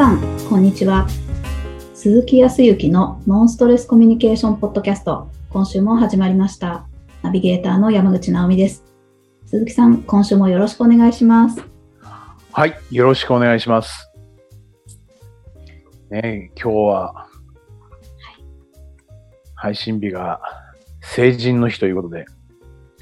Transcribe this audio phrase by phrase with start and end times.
[0.00, 1.06] さん、こんにちは。
[1.92, 6.86] 鈴木康之のノンストレスコミュニケーションポッドキャスト、今週も始まりました。
[7.20, 8.82] ナビゲーターの山口直美です。
[9.44, 11.62] 鈴木さん、今週もよろしくお願いします。
[12.50, 14.10] はい、よろしくお願いします。
[16.08, 17.26] ねえ、今日は、
[19.54, 20.40] 配信日が
[21.02, 22.24] 成人の日ということで、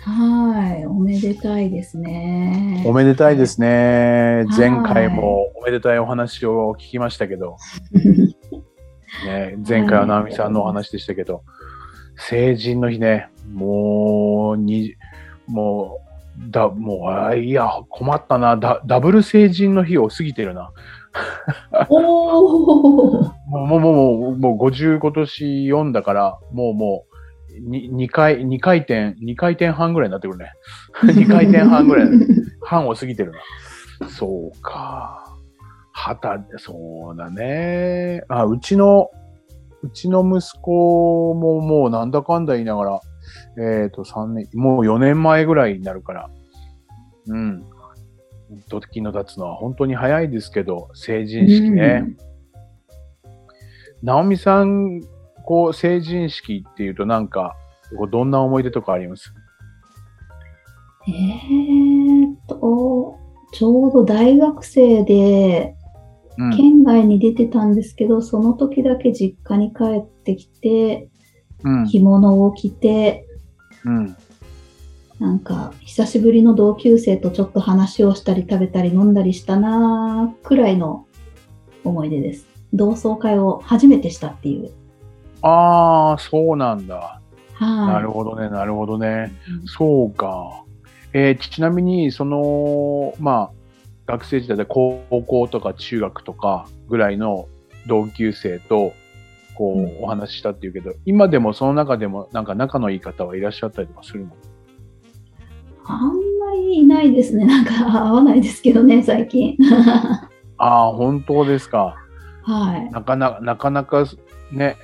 [0.08, 2.82] はい、おめでたいですね。
[2.86, 4.46] おめでたいですね。
[4.48, 7.56] はい前回もおめでたいお話を聞きましたけど、
[9.26, 11.42] ね、前回は直美さんのお話でしたけど、
[12.16, 14.94] 成人の日ね、もう、に、
[15.46, 16.00] も
[16.48, 18.56] う、だ、もう、あいや、困ったな。
[18.56, 20.70] ダダブル成人の日を過ぎてるな。
[21.90, 27.17] おーもう、もう、もう、もう50今年4だから、もうもう、
[27.60, 30.52] に2回、2回転、2回転半ぐらいになってくるね。
[31.02, 32.08] 2回転半ぐらい、
[32.62, 34.08] 半を過ぎてるな。
[34.08, 35.24] そうか。
[35.92, 38.22] はた、そうだね。
[38.28, 39.10] あ、うちの、
[39.82, 43.00] うちの息子ももうなんだかんだ言いながら、
[43.82, 46.30] えっ、と、3年、もう4年前ぐらいになるから、
[47.26, 47.64] うん。
[48.68, 52.04] 時の経つのは本当に早いですけど、成人式ね。
[54.02, 55.02] 直美さん、
[55.48, 57.56] こう、成人式っていうとなんか、
[57.96, 59.32] こうどんな思い出とかあります？
[61.08, 63.16] えーっと、
[63.54, 65.74] ちょうど大学生で、
[66.36, 66.50] うん。
[66.54, 71.08] 県外に出てたんですけど、その時だけ実家に帰ってきて、
[71.64, 71.86] うん。
[71.86, 73.26] 着物を着て、
[73.86, 74.16] うん。
[75.18, 81.06] なんか久しぶりの同級生とちょっと話をしたり食べたり飲んだりしたなーくらいの
[81.84, 82.46] 思い出です。
[82.74, 84.70] 同窓会を初めてしたっていう。
[85.42, 87.20] ああ、そうなんだ。
[87.54, 87.86] はい。
[87.94, 89.32] なるほどね、なるほどね。
[89.66, 90.64] そうか。
[91.12, 93.50] えーちなみに、その、まあ、
[94.06, 97.48] 学生時代で高校とか中学とかぐらいの
[97.86, 98.92] 同級生と、
[99.54, 104.30] こうんう、お話ししたっていうけど、今でもその中でもなんか仲のいい方はいらっしゃったりとかするの？
[105.84, 107.44] あんまりいないですね。
[107.44, 109.56] なんか合わないですけどね、最近。
[110.58, 111.96] ああ、本当ですか。
[112.42, 112.90] はい。
[112.90, 114.04] なかなか、なかなか
[114.52, 114.76] ね、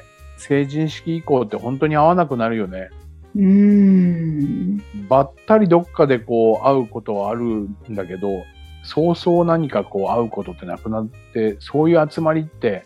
[0.46, 2.90] 成人式以降って本当に会わなくなるよね。
[3.34, 4.82] うーん。
[5.08, 8.44] ばったりどっかでこう会うことはあるんだけど、
[8.82, 12.84] そうそう何かこう会うことってなくなって、そういう集まりって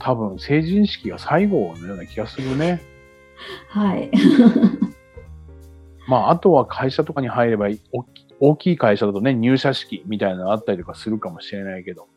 [0.00, 2.82] 多分成人式が最後のような気がするね。
[3.68, 4.10] はい。
[6.08, 7.68] まあ、あとは会社とかに入れば
[8.40, 12.08] 大きい会社だとね、入社式みたいなのあったりとかするかもしれないけど、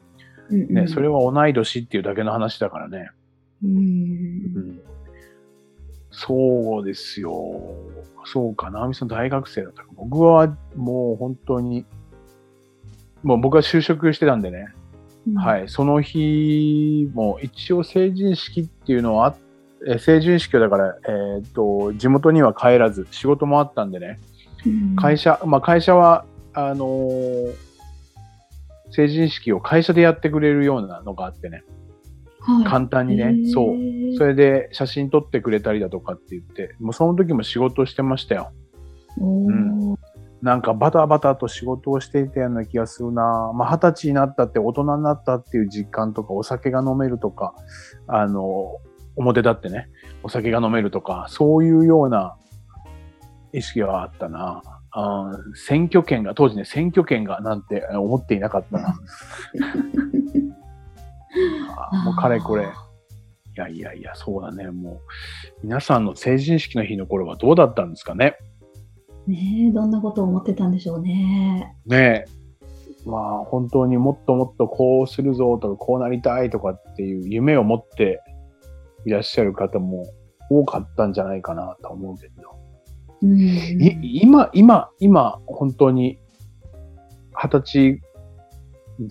[0.50, 3.12] うんうんね、それは同い年っていうだけの話だからね。
[3.64, 4.80] うんん
[6.12, 7.62] そうですよ。
[8.26, 9.90] そうか、直美さん大学生だったか。
[9.96, 11.86] 僕はもう本当に、
[13.24, 14.74] もう僕は就職してたんでね。
[15.36, 15.68] はいい。
[15.68, 19.36] その日も一応成人式っていうのはあ、
[19.88, 24.20] え成人式はだから、えーっと、地元には帰らず、仕事もあったんでね。
[24.66, 27.66] うん会社、まあ会社は、あのー
[28.92, 31.64] 成人式を会社でやってくれるようなのがあってね。
[32.46, 33.36] はい簡単にね。
[33.52, 33.76] そう。
[34.18, 38.52] それ、れで写真撮ってくれたりだとかって言って、もうその時も仕事してましたよ。
[39.20, 39.96] おー
[40.42, 47.56] なんかバタバタと仕事をしていたような気がするなまあ二十歳になったって大人になったっていう実感とか、お酒が飲めるとか、
[48.08, 48.76] あの、
[49.16, 49.90] 表だってね、
[50.22, 52.36] お酒が飲めるとか、そういうような
[53.54, 58.96] 意識はあったなあー選挙権が、当時ね、選挙権がなんて思っていなかったな。
[62.06, 62.64] もうかれこれ。
[62.64, 62.68] い
[63.58, 64.70] やいやいや、そうだね。
[64.70, 64.98] もう、
[65.64, 68.36] 皆さんの成人式の日の頃はどうだったんですかね？
[69.28, 71.76] ねえ、どんなことを思ってたんでしょうね。
[71.86, 73.10] ねえ。
[73.10, 78.22] まあ、本当にもっともっとこうするぞとか、こうなりたいとかっていう夢を持って
[79.06, 80.06] いらっしゃる方も
[80.50, 82.34] 多かったんじゃないかなと思うけど。
[83.22, 83.40] うん。
[83.40, 86.20] い今、今、今、本当に、
[87.34, 88.02] 二十歳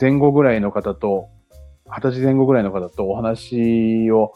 [0.00, 1.28] 前後ぐらいの方と、
[1.86, 4.32] 二十歳前後ぐらいの方とお話を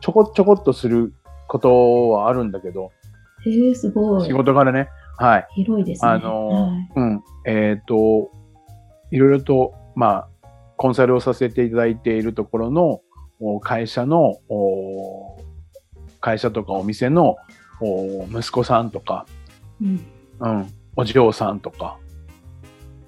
[0.00, 1.12] ちょこちょこっとする
[1.48, 2.92] ことはあるんだけど、
[3.44, 4.32] へえ、すごい仕。
[4.32, 5.48] 事からね、はい。
[5.54, 6.10] 広いですね。
[6.10, 8.30] あの、はいうん、えっ、と、
[9.10, 10.28] いろいろと、まあ、
[10.76, 13.00] コンサルをさせていただいているところの
[13.40, 15.38] お会社の、お
[16.20, 17.36] 会社とかお店の
[17.80, 19.26] お息子さんとか、
[19.82, 20.06] うん
[20.40, 21.98] うん、お嬢さんとか、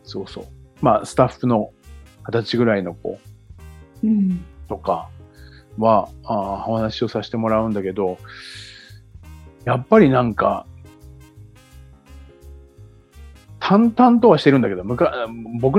[0.04, 0.44] そうそう。
[0.80, 1.70] まあ、スタッフの
[2.26, 3.31] 二十歳ぐらいの子うん
[4.68, 5.08] とか
[5.78, 8.18] は、あお話をさせてもらうんだけど、
[9.64, 10.66] やっぱりなんか、
[13.58, 15.04] 淡々とはしてるんだけど、僕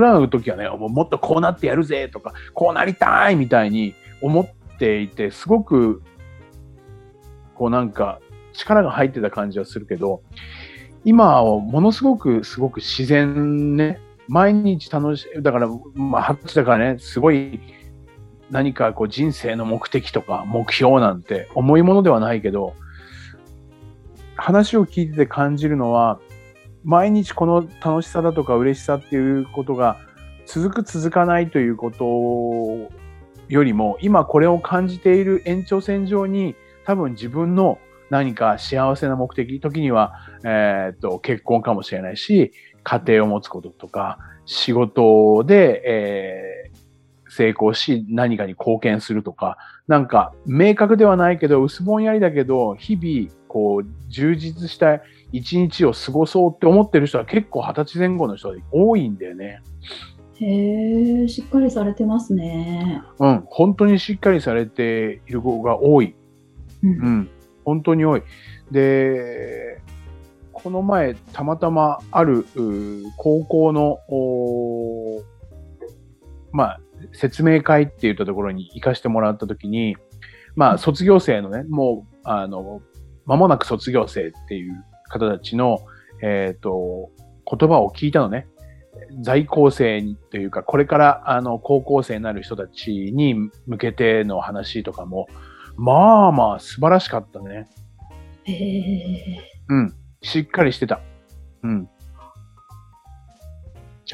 [0.00, 6.02] らの時はね、もっとこうなってやるぜとか、こうなりたいみたいに思っていて、すごく、
[7.54, 8.20] こうなんか
[8.52, 10.22] 力が入ってた感じはするけど、
[11.04, 17.60] 今はものすごく、すごく自然ね、毎日楽しい、だから、まあ、二十歳だからね、すごい
[18.54, 22.74] 何かこう人生の目的とか目標なんて重いものではないけど、
[24.36, 26.20] 話を聞いてて感じるのは、
[26.84, 29.96] 毎日この楽しさだとか嬉しさっていうことが
[30.46, 32.94] 続く続かないということ
[33.48, 36.54] よりも、今これを感じている延長線上に
[36.86, 40.12] 多分自分の何か幸せな目的、時には、
[40.44, 42.52] えっと、結婚かもしれないし、
[42.84, 46.73] 家庭を持つこととか、仕事で、え、
[47.34, 49.58] 成功し何かに貢献するとか、
[49.88, 55.00] なんか明確ではないけど、薄ぼんやりだけど、日々、こう、充実した
[55.32, 59.62] 一日を過ごそうって思ってる人は結構二十歳前後の人が多いんだよね。
[60.36, 63.02] へえ、しっかりされてますね。
[63.18, 66.14] うん、本当にしっかりされている子が多い。
[66.82, 67.30] うん、うん、
[67.64, 68.22] 本当に多い。
[68.70, 69.80] で、
[70.52, 72.46] この前、たまたまある
[73.16, 73.98] 高校の、
[76.52, 76.80] まあ、
[77.12, 79.96] 説明会って言ったところに行かしてもらったときに、
[80.56, 82.80] まあ、卒業生のね、もう、あの、
[83.26, 85.80] 間もなく卒業生っていう方たちの、
[86.22, 87.10] えっ、ー、と、
[87.50, 88.46] 言葉を聞いたのね。
[89.22, 93.34] 在校生にというか、これからあの高校生になる人たちに
[93.66, 95.26] 向けての話とかも、
[95.76, 97.68] まあまあ素晴らしかったね。
[98.44, 99.40] へえ。
[99.68, 99.94] うん。
[100.22, 101.00] しっかりしてた。
[101.62, 101.88] うん。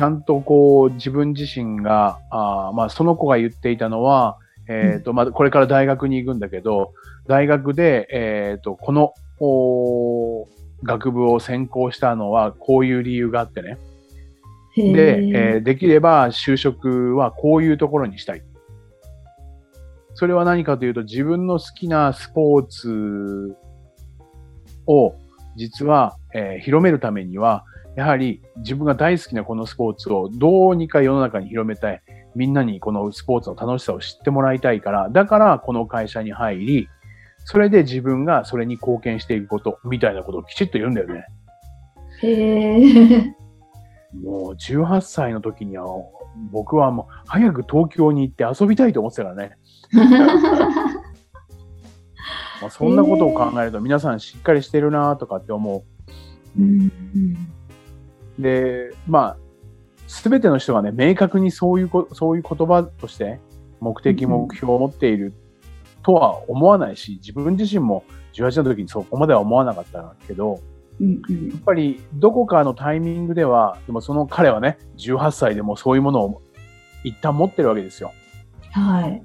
[0.00, 6.94] ちゃんとこう自分自身が、あまあその子が言っていたのは、えっ、ー、と、まあこれから大学に行くんだけど、
[7.26, 10.48] 大学で、えっ、ー、と、この、お
[10.84, 13.76] 学部を専攻したのはこういう理由があってね。
[14.74, 18.42] で、えー、できれば就職はこういうところにしたい。
[20.14, 23.54] それは何かというと自分の好きなスポーツ
[24.86, 25.14] を
[25.56, 27.64] 実は、えー、広めるためには、
[28.00, 32.00] やはり自分が大好きなこのスポーツをどうにか世の中に広めたい。
[32.34, 36.88] みんなにこのスポーツの楽しさを知ってもらいたいから、だからこの会社に入り、
[37.44, 41.26] それで自分がそれに貢献していくこと、みたいなことをきちっと言うんだよね。
[42.22, 43.32] へー。
[44.18, 45.84] もう18歳の時には、
[46.52, 49.58] 僕はもう早く東京に行って遊びたいと思ってたからね。
[52.62, 55.82] まあそんなことを考えると皆さんしっかりしてるなとかって思う。
[56.58, 56.90] うん、
[58.40, 59.36] で、まあ、
[60.06, 63.40] すべての人がね、明確にそういうこ、そういう言葉として
[63.80, 65.32] 目的、目標を持っている
[66.02, 70.60] とは思わないし、自分自身も18の時にそこまでは思わなかったけど、
[71.00, 76.42] うんうん、やっぱりどこかのタイミングでは、でもその彼はね、18歳でもそういうものを
[77.04, 78.12] 一旦持ってるわけですよ。
[78.72, 79.22] はい。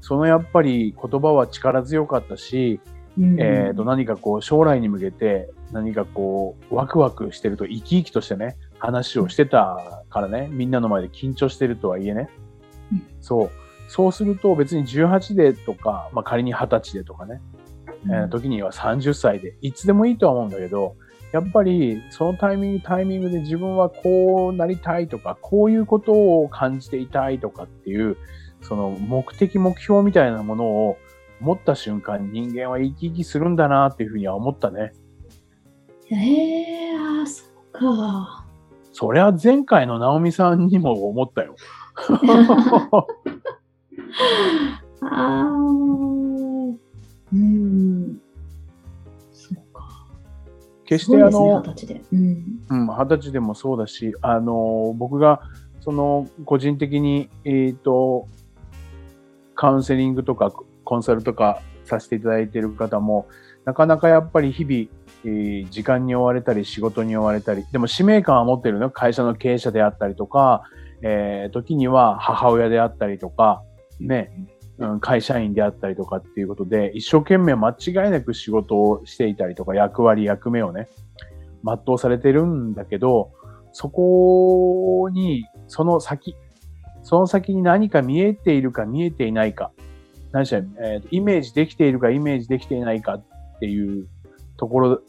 [0.00, 2.80] そのやっぱり言葉は力強かったし、
[3.18, 12.30] うん、えと何かこう将来に向けて何かこうワクワクしてると生き生きとしてね、話をしてたからね、みんなの前で緊張してるとはいえね。
[12.92, 13.50] うん、そう。
[13.88, 17.40] そうすると別に18でとか、まあ、仮に20歳でとかね、
[18.04, 20.96] うん、えー、時には30歳で、いつでもいいとは思うんだけど、
[21.32, 28.16] やっぱりそのタイミングタイミングで自分はこうなりたいとか、こういうことを感じていたいとかっていう、
[28.62, 30.98] その目的目標みたいなものを
[31.40, 34.92] 持った瞬間に人間は生き生きするんだなっていうふうには思ったね。
[36.10, 38.44] ええー、あそっか。
[38.92, 41.54] そりゃ前回の直美さんにも思ったよ。
[45.02, 45.44] ああ、
[47.32, 48.20] うん。
[49.32, 50.06] そうか。
[50.86, 52.02] 決してあの、二十歳で。
[52.12, 52.44] うん。
[52.70, 55.42] うん、二十歳でもそうだし、あの、僕が、
[55.80, 58.26] その、個人的に、えっ、ー、と、
[59.54, 60.52] カウンセリングとか
[60.88, 63.26] コンサルとかさせていただいている方も、
[63.66, 64.74] なかなかやっぱり日々、
[65.26, 68.88] えー、時間に追われたり、仕事に追われたり、でも使命感は持ってるの？
[68.88, 70.62] 会社の経営者であったりとか、
[71.02, 73.62] えー、時には母親であったりとか、
[74.00, 74.32] ね、
[74.78, 80.88] うん、会社員であったりとかっていうことで、一生懸命間違いなく仕事をしていたりとか、役割、役目をね、
[81.62, 83.32] 全うされてるんだけど、
[83.72, 86.34] そこに、その先、
[87.02, 89.72] その先に何か見えているか見えていないか、
[90.32, 93.24] 何しろ、えー、イメージできているかイメージできていないかっ
[93.60, 94.08] ていう
[94.56, 95.02] ところ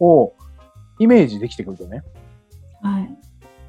[0.00, 0.34] を
[0.98, 2.02] イメージできてくるとね、
[2.82, 3.10] はい、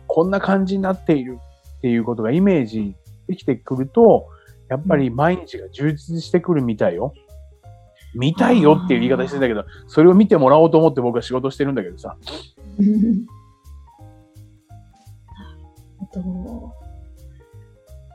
[0.07, 1.39] こんな感じになっている
[1.77, 2.95] っていうことがイメージ
[3.27, 4.27] できてくると、
[4.69, 7.13] やっぱり毎日が充実してくるみたいよ。
[8.15, 12.17] 見たいよっていう言い方してんだけど、それを見てもらおうと思って僕は仕事してるんだけどさ。
[16.13, 16.73] ど。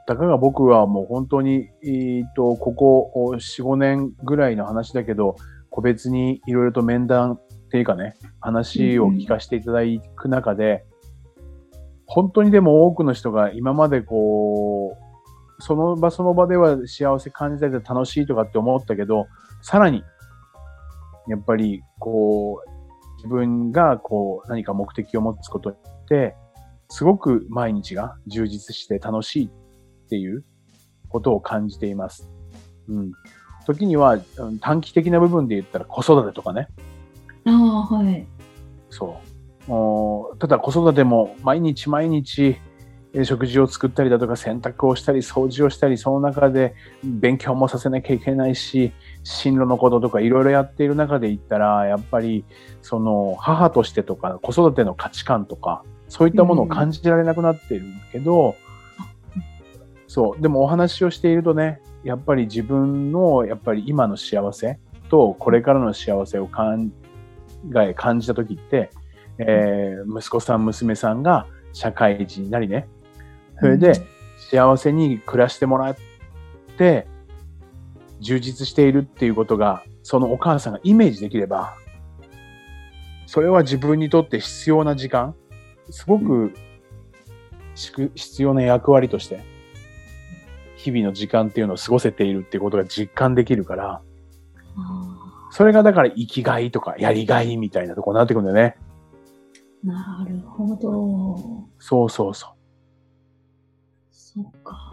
[0.06, 5.36] たかが僕はもう本当に、えー、と、ここ4、5年ぐらいの話だけど、
[5.70, 9.80] 個別にいろいろと面談っていうかね、話を聞かせていただ
[10.14, 10.84] く中で、
[12.06, 19.26] 本当にでも多くの人が今までこう、その場その場では幸せ感じたり楽しいとかって思ったけど、
[19.62, 20.04] さらに、
[21.28, 22.70] やっぱりこう、
[23.16, 25.76] 自分がこう何か目的を持つことっ
[26.08, 26.36] て、
[26.90, 29.50] すごく毎日が充実して楽しい
[30.04, 30.44] っていう
[31.08, 32.30] ことを感じています。
[32.88, 33.12] うん。
[33.66, 34.18] 時には
[34.60, 36.68] 短期的な部分で言ったら子育てとかね。
[37.46, 38.26] ああ、はい。
[38.90, 39.18] そ
[40.36, 40.38] う。
[40.38, 42.56] ただ子育ても毎日毎日
[43.22, 48.92] 食事を作ったりだとか洗濯をしたり掃除をしたりその中で勉強もさせなきゃいけないし
[49.22, 52.44] 進路のこととかいろいろやっている中で言ったらやっぱり
[52.82, 58.56] その母としてとか子育ての価値観とかそういったものを感じられなくなっているんだけど、
[60.14, 60.40] そう。
[60.40, 64.78] でもお話をしているとね、やっぱり自分の、やっぱり今の幸せ
[65.08, 66.62] と、これからの幸せを考
[67.74, 68.90] え、感じた時って、
[69.38, 72.86] えー、息子さん、娘さんが社会人になりね、
[73.58, 74.06] それで
[74.38, 75.96] 幸せに暮らしてもらっ
[76.78, 77.08] て、
[78.20, 81.74] 充実しているっていうことが、そのお母さんがイメージできれば、
[83.26, 85.34] それは自分にとって必要な時間、
[85.90, 86.54] すごく
[87.74, 89.53] 必要な役割として
[90.84, 94.02] 日々の時間っていうのを過ごせているっていうことが実感できるから、
[95.50, 98.76] それがだから生きがいとかやりがいみたいなとこになってくるんだよね。
[99.82, 101.68] なるほど。
[101.78, 102.50] そうそうそう。
[104.10, 104.92] そっか。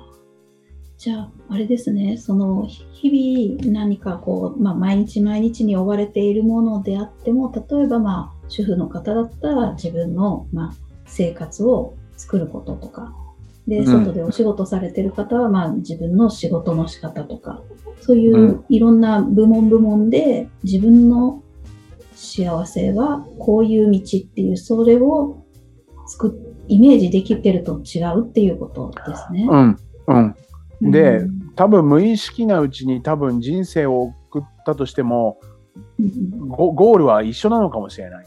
[0.97, 10.73] じゃあ、あれですね、その日々何かこう、まあ、毎日毎日に追われているものであっても、例えばまあ、主婦の方だったら自分の、まあ、
[11.07, 13.15] 生活を作ることとか、
[13.67, 17.61] で、外でお仕事されてる方は、まあ、自分の仕事の仕方とか、
[18.01, 21.43] そういういろんな部門部門で自分の
[22.15, 25.45] 幸せはこういう道っていう、それを
[26.07, 26.37] 作
[26.67, 29.47] イメージできてると違うっていうことですね。
[29.49, 29.77] うん。
[30.07, 30.91] うん。
[30.91, 35.39] で、うん、多分無意識なうちに多分人生を送ったとしても、
[36.47, 38.25] ゴゴールは一緒なのかもしれない。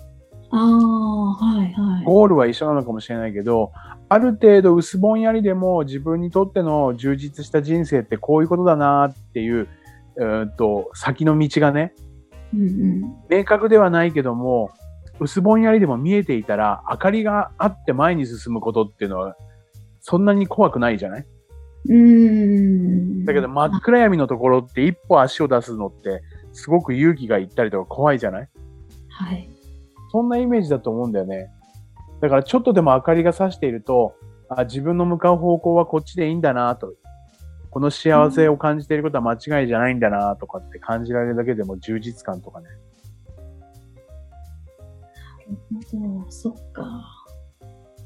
[0.51, 2.05] ああ、はいはい。
[2.05, 3.73] ゴールは一緒なのかもしれないけど、
[4.09, 9.69] ある程度薄ぼんやりでも自分にとっての充実した人生ってこういうことだなっていう、
[10.21, 11.95] えっと先の道がね、
[12.55, 14.71] うんうん、明確ではないけども
[15.21, 19.37] 薄ぼんやりでも見えていたら明かりがあって前に進むことっていうのは
[20.01, 21.27] そんなに怖くないじゃない？
[21.87, 28.49] うんだけど真っ暗闇のところって一歩足を出すのってすごく勇気がいったりとか怖いじゃない？
[29.09, 29.49] はい。
[30.13, 31.51] そんなイメージだと思うんだよね。
[32.21, 34.15] だからちょっとでも明かりがさしていると、
[34.49, 36.95] あ自分の向かう方向はこっちでいいんだなと。
[37.71, 42.67] この幸せを感じていることは間違いじゃないんだなとかって感じられるだけでも充実感とかね。
[46.29, 47.05] そっか。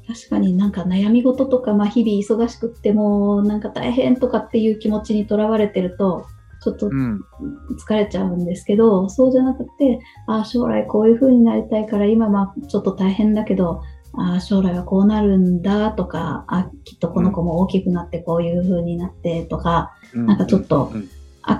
[0.07, 6.25] 確かになんか悩み事とか、まあ、日々忙しくってもなんか大変とかっていう気持ちにとらわれてると
[6.63, 13.83] ちょっと疲れちゃうんですけど、うん、そうじゃなくてあ将来こういう風になりたいから今まあちょっと大変だけど
[14.21, 20.91] あ将来はこうなるんだとかあきっとこの子も大きくなってこういう風になってとか、うん、なんかちょっと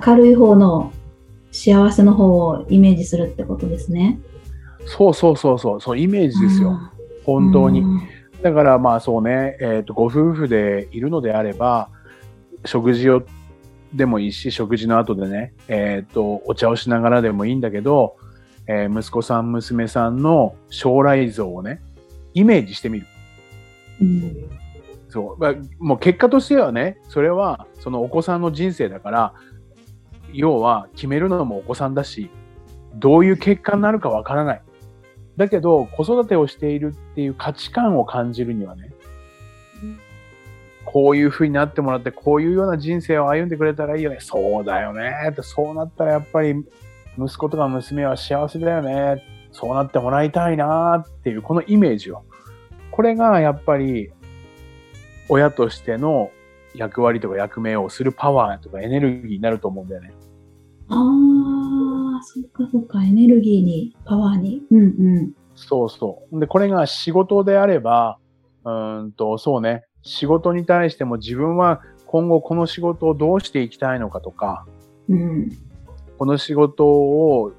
[0.06, 0.92] 明るい方の
[1.52, 4.20] 幸せの方をイメージするってことですね。
[4.86, 5.80] そうそうそうそう。
[5.80, 6.78] そうイメージですよ。
[7.24, 7.82] 本当に。
[8.42, 11.90] だからまあそうね、えーと、ご夫婦でいるのであれば
[12.64, 13.22] 食事を
[13.92, 18.16] でもいいし食事の後でね、えーとお茶をしながらでもいいんだけど、
[18.66, 21.82] えー、息子さん娘さんの将来像をね
[22.34, 23.06] イメージしてみる。
[24.00, 24.50] うん、
[25.08, 25.38] そう。
[25.38, 29.34] まあ、もう結果としてはね、それはそのお子さんの人生だから、
[30.32, 32.30] 要は決めるのもお子さんだし、
[32.94, 34.62] どういう結果になるかわからない。
[35.36, 38.92] だけど、子育てをしているっていう価値観を感じるにはね、
[40.84, 44.18] こういう風になってもらって、こういうような人生を歩んでくれたらいいよね。
[44.20, 45.12] そうだよね。
[45.30, 46.54] ってそうなったらやっぱり
[47.18, 49.22] 息子とか娘は幸せだよね。
[49.52, 52.22] そうなってもらいたいなっていう、このイメージを。
[52.90, 54.10] これがやっぱり、
[55.28, 56.30] 親としての
[56.74, 60.12] 役割とか役目をするパワーとかエネルギーになると思うんだよね。
[60.88, 60.96] あ
[62.20, 64.62] あ、そっかそっか、エネルギーに、パワーに。
[64.70, 64.84] うんう
[65.22, 65.32] ん。
[65.54, 66.40] そうそう。
[66.40, 68.18] で、これが仕事であれば、
[68.64, 68.70] う
[69.04, 74.66] んと、そうね、仕事に対しても自分は今後この仕事をどうしていきたいのかとか、
[75.08, 75.50] うん、
[76.18, 77.52] この仕事を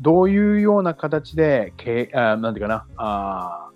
[0.00, 3.70] どういうような形で、けあなんていうかな、あ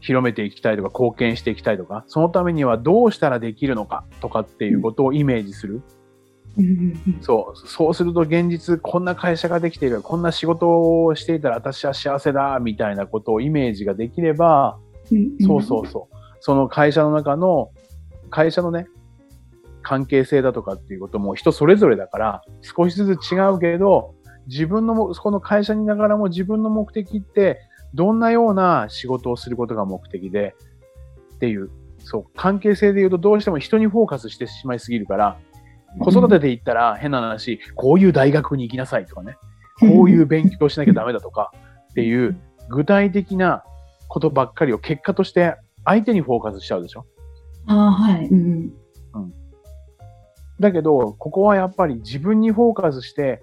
[0.00, 5.82] 広めていきたいとか貢献していきたいとか、そのためにはどうしたらできるのかとかっていうことをイメージする。
[7.20, 7.68] そう。
[7.68, 14.78] そうすると現実、こんな会社ができている、こんな仕事をしていたら私は幸せだ、みたいなことをイメージができれば、
[15.44, 16.16] そうそうそう。
[16.40, 17.70] その会社の中の、
[18.30, 18.86] 会社のね、
[19.82, 24.15] 関係性だとかっていうことも人それぞれだから、少しずつ違うけど、
[24.46, 27.60] 自分のも、この会社にいながらも自分の目的って、
[27.94, 30.54] どんなような仕事をすることが目的で、
[31.34, 35.38] っていう、そう、関係性で言うとどうしても人にフォーカスしてしまいすぎるから、
[36.00, 39.36] 子育てで言ったら変な話、こういう大学に行きなさいとかね、
[39.80, 41.52] こういう勉強しなきゃダメだとか
[41.90, 42.38] っていう
[42.68, 43.64] 具体的な
[44.08, 47.06] ことばっかりを結果として相手にフォーカスしちゃうでしょ
[47.66, 48.26] ああ、はい。
[48.26, 48.72] うん。
[50.60, 53.42] だけど、ここはやっぱり自分にフォーカスして、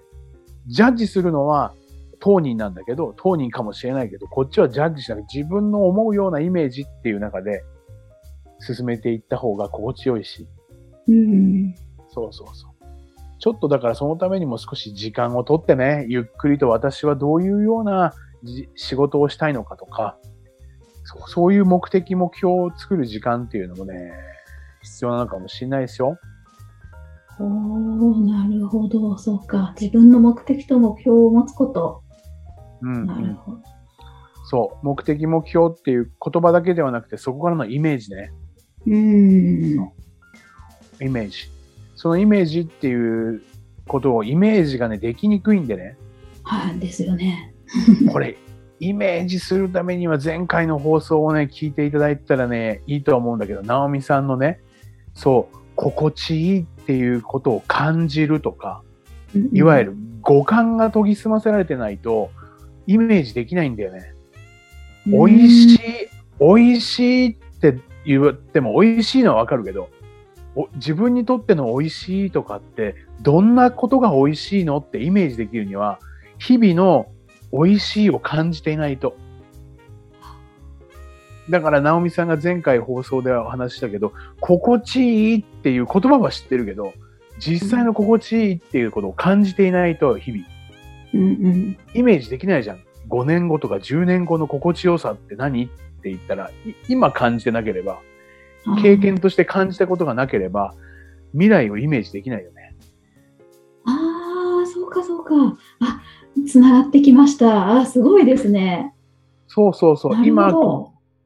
[0.66, 1.74] ジャッジするのは
[2.20, 7.62] 当人なんだけど、当人かもしれないけど、こっちはジャッジしなくて自分の思うようなイメージっていう中で
[8.60, 10.48] 進めていった方が心地よいし、
[11.08, 11.74] うん。
[12.08, 12.74] そうそうそう。
[13.38, 20.16] ちょっとだからそのためにも少し時間をとってね、ゆっくりと私はどういうようなじ仕事をしたいのかとか、
[21.04, 24.12] そうそういう目的、目標を作る時間っていうのもね、
[24.82, 26.18] 必要なのかもしれないですよ。
[27.38, 29.18] おー、なるほど。
[29.18, 29.74] そうか。
[29.80, 32.02] 自分の目的と目標を持つこと。
[32.82, 33.06] うん、うん。
[33.06, 33.58] なるほど。
[34.44, 34.86] そう。
[34.86, 38.32] 目的、目標っていう言葉だけではなくて、そこからのイメージね。
[38.86, 39.92] うん。
[41.00, 41.48] イメージ。
[41.96, 43.42] そのイメージっていう
[43.88, 45.96] ことを、イメージがね、できにくいんでね。
[46.42, 46.78] はい。
[46.78, 47.54] ですよね。
[48.12, 48.36] これ、
[48.80, 54.60] イメージするためには前回の放送をね、聞いていただいたらね、いいと思うんだけど、ナオミさんのね、
[55.14, 58.82] そう、心地いいっていうことを感じるとか、
[59.52, 59.90] いわゆる。
[59.92, 62.30] る五感が研ぎ澄ませられてないと、
[62.86, 64.12] イメージできないんだよね。
[65.06, 65.80] 美味しい、
[66.40, 69.90] 美味しいって言っても美味しいのはわかるけど、
[70.56, 75.98] お自分にとっての美味しいとかって、どんなことが美味しいのってイメージできるには、
[76.38, 77.06] 日々の
[77.52, 79.16] 美味しいを感じていないと。
[81.50, 86.94] だから、ナオミさんが前回放送ではお話ししたけど、心地いいっていう言葉は知ってるけど、
[87.38, 90.44] 実際の心地いいっていうことを感じていないと、日々。
[91.14, 91.78] うんうん。
[91.94, 92.80] イメージできないじゃん。
[93.08, 95.68] 5年後とか10年後の心地よさって何っ
[96.02, 97.98] て言ったら、い今感じてなければ、
[98.82, 100.74] 経験として感じたことがなければ、
[101.32, 102.74] 未来をイメージできないよね。
[103.84, 105.34] ああ、そうかそうか。
[105.80, 106.00] あ、
[106.48, 107.80] つながってきました。
[107.80, 108.94] あ、すごいですね。
[109.46, 110.26] そうそうそう。
[110.26, 110.50] 今。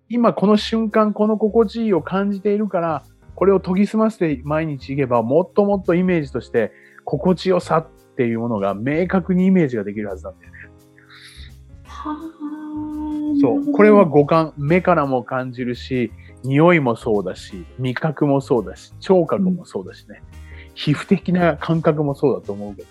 [0.09, 6.73] 今この瞬間、この心地いいを感じているから、これを研ぎ澄ませて毎日いけば、もっともっとイメージとして、
[7.05, 10.59] 心地よさっていうものが明確にイメージができるはずなんだよね。
[11.85, 12.39] はあ。
[13.41, 13.73] そう。
[13.73, 16.11] これは五感、目からも感じるし、
[16.43, 20.23] 匂いもそうだし、味覚もそうだし、聴覚もそうだしね。
[20.75, 22.89] 皮膚的な感覚もそうだと思うけど。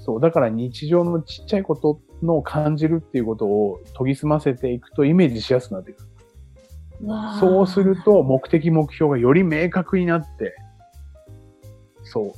[0.00, 0.20] そう。
[0.20, 6.04] だから日常のちっちゃいことの感じるっていうことを研ぎ澄ませていくとイメージしやすくなってくる。
[6.04, 6.10] うん
[7.02, 10.54] わあそうすると目的目標がより明確になって、
[12.02, 12.32] そう。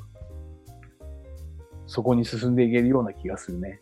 [1.87, 3.81] そこに進んでいけるような気がするね。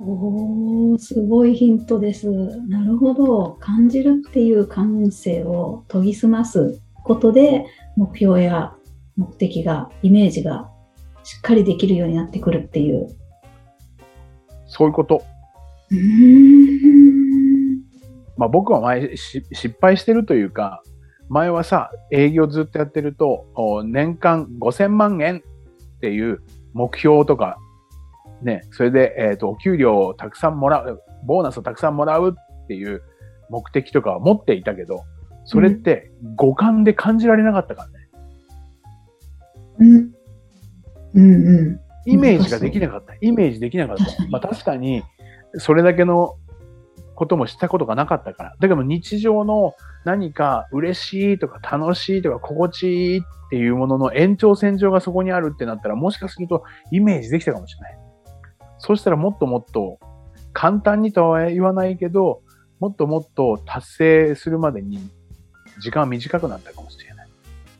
[0.00, 2.28] おーすごいヒントです。
[2.68, 3.56] なるほど。
[3.60, 8.74] 感じるっていう感性を研ぎ澄ますことで、目標や
[9.16, 10.70] 目的が、イメージが
[11.22, 13.08] しっかりできるようになってくるっていう。
[14.66, 15.22] そういうこと。
[18.36, 20.82] まあ僕は前し失敗してるというか、
[21.28, 25.42] 前はさ、営業ずっとやってると、お年間5000万円
[25.96, 27.56] っていう目標とか、
[28.42, 33.02] ね、それで、えっ、と、お給料をたくさんもらう、ボーナスをたくさんもらうっていう
[33.50, 35.04] 目的とかは持っていたけど、
[35.44, 37.94] それって五感で感じられなかったからね。
[39.78, 40.19] うん。
[41.14, 41.80] うんうん。
[42.06, 43.14] イメージができなかった。
[43.20, 44.24] イメージできなかった確か。
[44.24, 45.02] にまあ確かに、
[45.58, 46.36] それだけの
[47.14, 48.56] こともしたことがなかったから。
[48.58, 57.98] だけど日常の何か嬉しいとか楽しいとか心地いいっていうものの延長線上がそこにあるってなったら、もしかするとイメージできたかもしれない。
[58.78, 59.98] そうしたらもっともっと
[60.54, 62.42] 簡単にとは言わないけど、
[62.78, 64.98] もっともっと達成するまでに
[65.80, 67.28] 時間は短くなったかもしれない。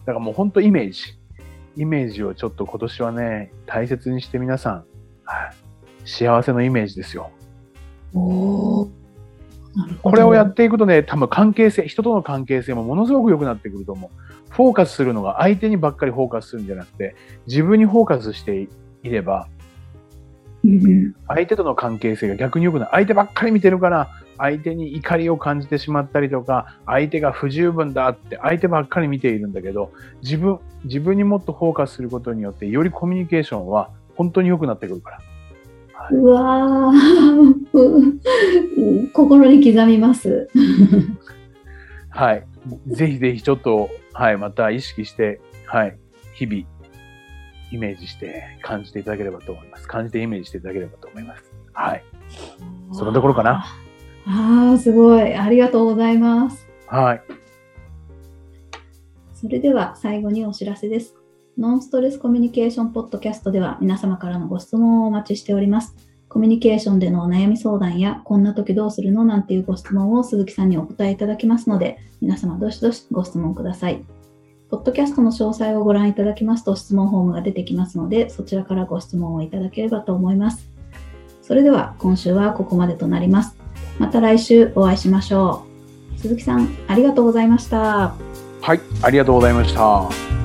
[0.01, 1.20] だからもう本当イメージ。
[1.77, 4.85] イメージをちょっと今年はね、大切にして皆さん、
[5.25, 5.55] はい、
[6.05, 7.31] 幸せのイメージですよ。
[8.13, 8.89] こ
[10.17, 14.11] れをやっていくとね、多分関係性、人との関係性もものすごく良くなってくると思う。
[14.51, 17.15] フォーカスするのが相手にばっかりフォーカスするんじゃなくて、
[17.47, 18.69] 自分にフォーカスして
[19.03, 19.49] いれば、
[21.29, 22.91] 相手との関係性が逆に良くなる。
[22.93, 35.19] 相手ばっかり見てるから、相手に怒りを感じてしまったりとか、相手が不十分だって相手ばっかり見ているんだけど、自分、自分にもっとフォーカスすることによって、よりコミュニケーションは本当に良くなってくるから。
[35.93, 40.49] はい、うわー 心に刻みます。
[42.09, 42.47] はい。
[42.87, 45.99] ぜひぜひちょっと、はい、また意識して、はい、
[46.35, 46.63] 日々、
[47.73, 49.87] イメージして感じていただければと思います。
[49.87, 51.45] 感じてイメージしていただければと思います。
[51.75, 52.05] はい。
[52.93, 53.67] そのところかな。
[54.33, 55.35] ああ、すごい。
[55.35, 56.69] ありがとうございます。
[56.87, 57.23] はい。
[59.35, 61.17] それでは最後にお知らせです。
[61.59, 65.97] ノンストレスコミュニケーションポッドキャストでは皆様からのご質問をお待ちしております。
[66.29, 74.05] コミュニケーションでのお悩み相談や、こんな時どうするのなんていうご質問を鈴木さんにお答えいただきますので、皆様どしどしご質問ください。
[74.71, 80.71] ポッドキャストの詳細をご覧いただきますと質問フォームが出てきますので、そちらからご質問をいただければと思います。
[81.43, 83.60] それでは今週はここまでとなります。
[84.01, 85.67] また来週お会いしましょ
[86.17, 86.21] う。
[86.21, 88.15] 鈴木さん、ありがとうございました。
[88.63, 90.40] はい、ありがとうございました。